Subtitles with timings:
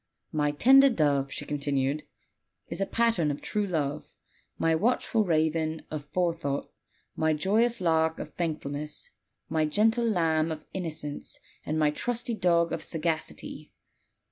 [0.31, 2.07] My tender dove," she continued,
[2.69, 4.15] "is a pattern of true love;
[4.57, 6.71] my watchful raven of forethought;
[7.15, 9.11] my joyous lark of thankfulness;
[9.47, 13.73] my gentle lamb of innocence; and my trusty dog of sagacity.